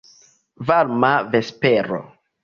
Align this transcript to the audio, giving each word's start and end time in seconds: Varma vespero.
Varma 0.69 1.11
vespero. 1.35 1.99